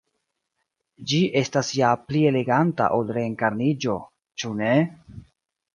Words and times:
Ĝi 1.11 1.19
estas 1.43 1.69
ja 1.81 1.91
pli 2.07 2.23
eleganta 2.31 2.91
ol 2.97 3.15
reenkarniĝo, 3.19 4.01
ĉu 4.43 4.57
ne? 4.65 4.75